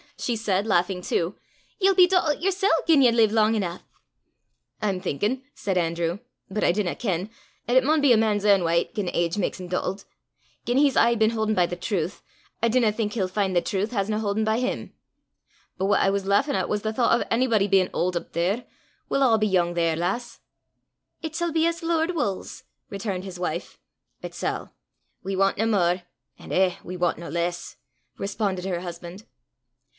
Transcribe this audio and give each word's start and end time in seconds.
she 0.17 0.35
said, 0.35 0.67
laughing 0.67 1.01
too. 1.01 1.35
"Ye'll 1.79 1.95
be 1.95 2.07
dottlet 2.07 2.41
yersel' 2.41 2.85
gien 2.87 3.01
ye 3.01 3.11
live 3.11 3.31
lang 3.31 3.55
eneuch!" 3.55 3.81
"I'm 4.79 4.99
thinkin'," 4.99 5.43
said 5.55 5.79
Andrew, 5.79 6.19
"but 6.49 6.63
I 6.63 6.71
dinna 6.71 6.95
ken 6.95 7.31
'at 7.67 7.75
it 7.75 7.83
maun 7.83 8.01
be 8.01 8.11
a 8.13 8.17
man's 8.17 8.45
ain 8.45 8.63
wyte 8.63 8.93
gien 8.93 9.09
age 9.13 9.37
maks 9.39 9.59
him 9.59 9.67
dottlet. 9.67 10.05
Gien 10.65 10.77
he's 10.77 10.95
aye 10.95 11.15
been 11.15 11.31
haudin' 11.31 11.55
by 11.55 11.65
the 11.65 11.75
trowth, 11.75 12.21
I 12.61 12.67
dinna 12.67 12.91
think 12.91 13.13
he'll 13.13 13.27
fin' 13.27 13.53
the 13.53 13.61
trowth 13.63 13.91
hasna 13.91 14.19
hauden 14.19 14.43
by 14.43 14.59
him. 14.59 14.93
But 15.77 15.85
what 15.85 15.99
I 16.01 16.11
was 16.11 16.25
lauchin' 16.27 16.55
at 16.55 16.69
was 16.69 16.83
the 16.83 16.93
thoucht 16.93 17.13
o' 17.13 17.23
onybody 17.31 17.67
bein' 17.67 17.89
auld 17.91 18.15
up 18.15 18.33
there. 18.33 18.65
We'll 19.09 19.23
a' 19.23 19.37
be 19.39 19.47
yoong 19.49 19.73
there, 19.73 19.95
lass!" 19.95 20.39
"It 21.23 21.35
sall 21.35 21.51
be 21.51 21.65
as 21.65 21.79
the 21.79 21.87
Lord 21.87 22.15
wulls," 22.15 22.63
returned 22.89 23.23
his 23.23 23.39
wife. 23.39 23.79
"It 24.21 24.35
sall. 24.35 24.73
We 25.23 25.35
want 25.35 25.57
nae 25.57 25.65
mair; 25.65 26.03
an' 26.37 26.51
eh, 26.51 26.77
we 26.83 26.95
want 26.97 27.17
nae 27.17 27.27
less!" 27.29 27.75
responded 28.17 28.65
her 28.65 28.81
husband. 28.81 29.25